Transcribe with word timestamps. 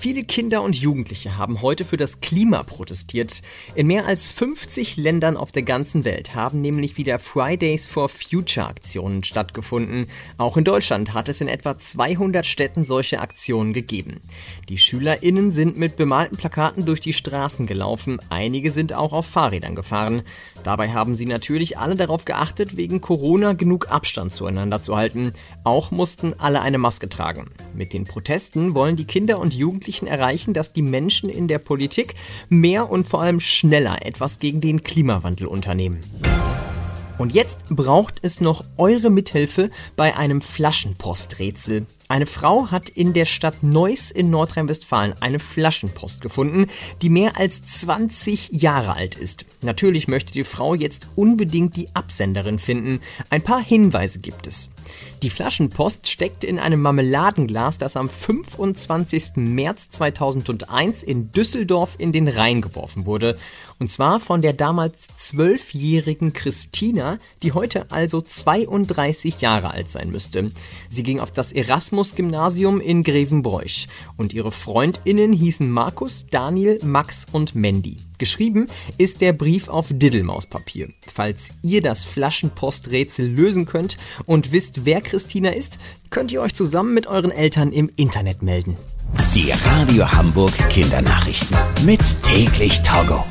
Viele 0.00 0.24
Kinder 0.24 0.62
und 0.62 0.76
Jugendliche 0.76 1.36
haben 1.36 1.60
heute 1.60 1.84
für 1.84 1.98
das 1.98 2.22
Klima 2.22 2.62
protestiert. 2.62 3.42
In 3.74 3.86
mehr 3.86 4.06
als 4.06 4.30
50 4.30 4.96
Ländern 4.96 5.36
auf 5.36 5.52
der 5.52 5.62
ganzen 5.62 6.06
Welt 6.06 6.34
haben 6.34 6.62
nämlich 6.62 6.96
wieder 6.96 7.18
Fridays 7.18 7.84
for 7.84 8.08
Future 8.08 8.66
Aktionen 8.66 9.24
stattgefunden. 9.24 10.08
Auch 10.38 10.56
in 10.56 10.64
Deutschland 10.64 11.12
hat 11.12 11.28
es 11.28 11.42
in 11.42 11.48
etwa 11.48 11.78
200 11.78 12.46
Städten 12.46 12.82
solche 12.82 13.20
Aktionen 13.20 13.74
gegeben. 13.74 14.22
Die 14.70 14.78
SchülerInnen 14.78 15.52
sind 15.52 15.76
mit 15.76 15.98
bemalten 15.98 16.38
Plakaten 16.38 16.86
durch 16.86 17.00
die 17.00 17.12
Straßen 17.12 17.66
gelaufen. 17.66 18.20
Einige 18.30 18.70
sind 18.70 18.94
auch 18.94 19.12
auf 19.12 19.26
Fahrrädern 19.26 19.74
gefahren. 19.74 20.22
Dabei 20.64 20.92
haben 20.92 21.14
sie 21.14 21.26
natürlich 21.26 21.76
alle 21.76 21.94
darauf 21.94 22.24
geachtet, 22.24 22.78
wegen 22.78 23.02
Corona 23.02 23.52
genug 23.52 23.92
Abstand 23.92 24.32
zueinander 24.32 24.82
zu 24.82 24.96
halten. 24.96 25.34
Auch 25.62 25.90
mussten 25.90 26.32
alle 26.38 26.62
eine 26.62 26.78
Maske 26.78 27.10
tragen. 27.10 27.50
Mit 27.74 27.92
den 27.92 28.04
Protesten 28.04 28.74
wollen 28.74 28.96
die 28.96 29.04
Kinder 29.04 29.38
und 29.38 29.54
Jugendlichen 29.54 30.06
erreichen, 30.06 30.54
dass 30.54 30.72
die 30.72 30.82
Menschen 30.82 31.30
in 31.30 31.48
der 31.48 31.58
Politik 31.58 32.14
mehr 32.48 32.90
und 32.90 33.08
vor 33.08 33.22
allem 33.22 33.40
schneller 33.40 34.04
etwas 34.04 34.38
gegen 34.38 34.60
den 34.60 34.82
Klimawandel 34.82 35.46
unternehmen. 35.46 36.00
Und 37.20 37.34
jetzt 37.34 37.66
braucht 37.68 38.14
es 38.22 38.40
noch 38.40 38.64
eure 38.78 39.10
Mithilfe 39.10 39.70
bei 39.94 40.16
einem 40.16 40.40
Flaschenposträtsel. 40.40 41.84
Eine 42.08 42.24
Frau 42.24 42.70
hat 42.70 42.88
in 42.88 43.12
der 43.12 43.26
Stadt 43.26 43.62
Neuss 43.62 44.10
in 44.10 44.30
Nordrhein-Westfalen 44.30 45.12
eine 45.20 45.38
Flaschenpost 45.38 46.22
gefunden, 46.22 46.68
die 47.02 47.10
mehr 47.10 47.36
als 47.36 47.60
20 47.60 48.52
Jahre 48.52 48.94
alt 48.94 49.16
ist. 49.16 49.44
Natürlich 49.60 50.08
möchte 50.08 50.32
die 50.32 50.44
Frau 50.44 50.74
jetzt 50.74 51.08
unbedingt 51.14 51.76
die 51.76 51.94
Absenderin 51.94 52.58
finden. 52.58 53.00
Ein 53.28 53.42
paar 53.42 53.62
Hinweise 53.62 54.18
gibt 54.18 54.46
es. 54.46 54.70
Die 55.22 55.30
Flaschenpost 55.30 56.08
steckt 56.08 56.44
in 56.44 56.58
einem 56.58 56.80
Marmeladenglas, 56.80 57.76
das 57.76 57.96
am 57.96 58.08
25. 58.08 59.36
März 59.36 59.90
2001 59.90 61.02
in 61.02 61.30
Düsseldorf 61.32 61.96
in 61.98 62.12
den 62.12 62.26
Rhein 62.26 62.62
geworfen 62.62 63.04
wurde. 63.04 63.36
Und 63.78 63.90
zwar 63.90 64.20
von 64.20 64.40
der 64.40 64.54
damals 64.54 65.08
zwölfjährigen 65.18 66.32
Christina, 66.32 67.18
die 67.42 67.52
heute 67.52 67.90
also 67.90 68.22
32 68.22 69.40
Jahre 69.40 69.72
alt 69.72 69.90
sein 69.90 70.10
müsste. 70.10 70.50
Sie 70.88 71.02
ging 71.02 71.20
auf 71.20 71.32
das 71.32 71.52
Erasmus-Gymnasium 71.52 72.80
in 72.80 73.02
Grevenbroich 73.02 73.88
und 74.16 74.32
ihre 74.32 74.52
FreundInnen 74.52 75.32
hießen 75.32 75.70
Markus, 75.70 76.26
Daniel, 76.30 76.78
Max 76.82 77.26
und 77.32 77.54
Mandy. 77.54 77.98
Geschrieben 78.20 78.66
ist 78.98 79.22
der 79.22 79.32
Brief 79.32 79.68
auf 79.68 79.88
Diddelmauspapier. 79.90 80.90
Falls 81.10 81.48
ihr 81.62 81.80
das 81.80 82.04
Flaschenposträtsel 82.04 83.26
lösen 83.26 83.64
könnt 83.64 83.96
und 84.26 84.52
wer 84.84 85.00
Christina 85.00 85.50
ist, 85.50 85.78
könnt 86.10 86.32
ihr 86.32 86.40
euch 86.40 86.54
zusammen 86.54 86.94
mit 86.94 87.06
euren 87.06 87.30
Eltern 87.30 87.72
im 87.72 87.90
Internet 87.96 88.42
melden. 88.42 88.76
Die 89.34 89.52
Radio 89.64 90.10
Hamburg 90.10 90.52
Kindernachrichten. 90.68 91.56
Mit 91.84 92.00
täglich 92.22 92.82
Togo. 92.82 93.24